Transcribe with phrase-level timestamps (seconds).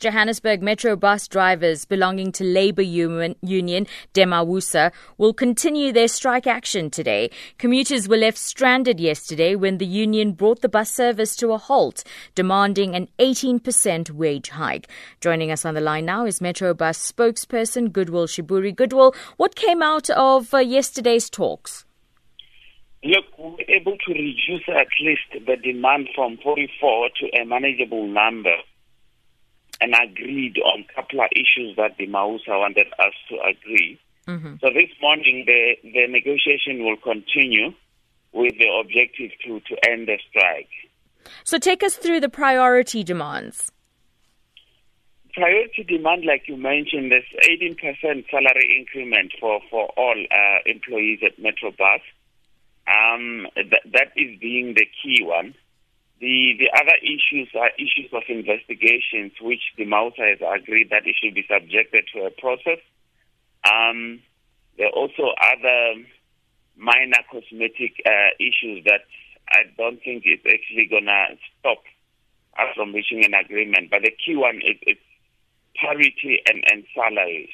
[0.00, 7.30] Johannesburg Metro bus drivers belonging to Labour Union, DEMAWUSA will continue their strike action today.
[7.58, 12.02] Commuters were left stranded yesterday when the union brought the bus service to a halt,
[12.34, 14.88] demanding an 18% wage hike.
[15.20, 18.74] Joining us on the line now is Metro bus spokesperson Goodwill Shiburi.
[18.74, 21.84] Goodwill, what came out of uh, yesterday's talks?
[23.04, 28.06] Look, we were able to reduce at least the demand from 44 to a manageable
[28.06, 28.56] number
[29.80, 33.98] and agreed on a couple of issues that the Mausa wanted us to agree.
[34.28, 34.54] Mm-hmm.
[34.60, 37.72] So this morning, the, the negotiation will continue
[38.32, 40.68] with the objective to, to end the strike.
[41.44, 43.72] So take us through the priority demands.
[45.34, 47.76] Priority demand, like you mentioned, there's 18%
[48.30, 52.00] salary increment for, for all uh, employees at Metrobus.
[52.88, 55.54] Um, th- that is being the key one.
[56.20, 61.34] The the other issues are issues of investigations, which DEMAWUSA has agreed that it should
[61.34, 62.78] be subjected to a process.
[63.64, 64.20] Um,
[64.76, 66.04] there are also other
[66.76, 69.08] minor cosmetic uh, issues that
[69.48, 71.82] I don't think is actually going to stop
[72.58, 73.90] us from reaching an agreement.
[73.90, 74.98] But the key one is, is
[75.76, 77.50] parity and, and salaries.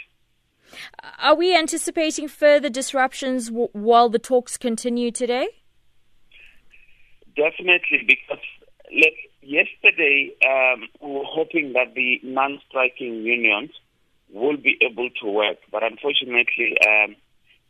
[1.21, 5.49] Are we anticipating further disruptions w- while the talks continue today?
[7.37, 8.43] Definitely, because
[10.45, 13.71] um, we were hoping that the non-striking unions
[14.33, 17.17] will be able to work, but unfortunately, um,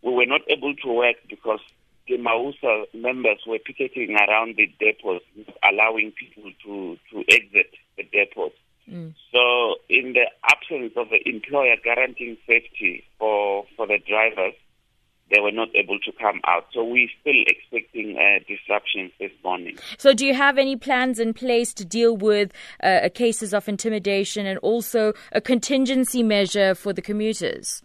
[0.02, 1.60] we were not able to work because
[2.08, 5.24] DEMAWUSA members were picketing around the depots,
[5.68, 8.54] allowing people to, to exit the depots.
[8.88, 9.14] Mm.
[9.32, 14.54] So, in the absence of the employer guaranteeing safety for, for the drivers,
[15.30, 16.66] they were not able to come out.
[16.72, 19.76] So we're still expecting uh, disruptions this morning.
[19.98, 24.46] So, do you have any plans in place to deal with uh, cases of intimidation
[24.46, 27.82] and also a contingency measure for the commuters?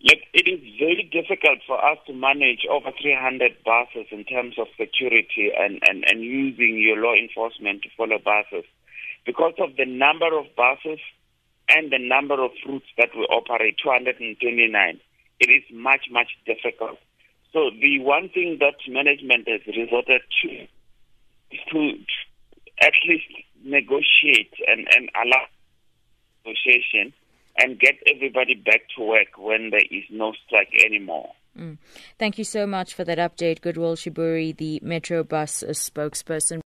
[0.00, 4.68] Look, it is very difficult for us to manage over 300 buses in terms of
[4.78, 8.64] security and, and, and using your law enforcement to follow buses.
[9.26, 11.00] Because of the number of buses
[11.68, 15.00] and the number of routes that we operate, 229
[15.40, 16.98] it is much, much difficult.
[17.52, 20.48] So the one thing that management has resorted to
[21.50, 21.92] is to
[22.80, 23.24] at least
[23.64, 25.46] negotiate and, and allow
[26.44, 27.12] negotiation
[27.58, 31.30] and get everybody back to work when there is no strike anymore.
[31.58, 31.78] Mm.
[32.18, 36.60] Thank you so much for that update, Goodwill Shiburi, the Metro Bus spokesperson.